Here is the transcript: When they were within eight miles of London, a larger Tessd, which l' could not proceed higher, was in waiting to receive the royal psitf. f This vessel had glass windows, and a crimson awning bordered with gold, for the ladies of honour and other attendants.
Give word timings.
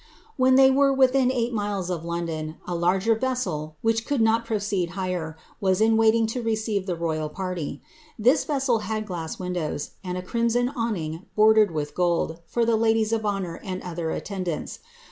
When 0.35 0.55
they 0.55 0.71
were 0.71 0.91
within 0.91 1.31
eight 1.31 1.53
miles 1.53 1.91
of 1.91 2.03
London, 2.03 2.55
a 2.65 2.73
larger 2.73 3.15
Tessd, 3.15 3.73
which 3.83 4.01
l' 4.01 4.07
could 4.07 4.19
not 4.19 4.45
proceed 4.45 4.89
higher, 4.97 5.37
was 5.59 5.79
in 5.79 5.95
waiting 5.95 6.25
to 6.33 6.41
receive 6.41 6.87
the 6.87 6.95
royal 6.95 7.29
psitf. 7.29 7.75
f 7.75 7.79
This 8.17 8.43
vessel 8.43 8.79
had 8.79 9.05
glass 9.05 9.37
windows, 9.37 9.91
and 10.03 10.17
a 10.17 10.23
crimson 10.23 10.69
awning 10.69 11.27
bordered 11.35 11.69
with 11.69 11.93
gold, 11.93 12.39
for 12.47 12.65
the 12.65 12.77
ladies 12.77 13.13
of 13.13 13.27
honour 13.27 13.61
and 13.63 13.79
other 13.83 14.09
attendants. 14.09 14.79